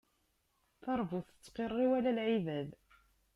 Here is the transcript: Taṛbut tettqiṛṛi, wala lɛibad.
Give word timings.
Taṛbut 0.83 1.27
tettqiṛṛi, 1.31 1.85
wala 1.89 2.11
lɛibad. 2.17 2.69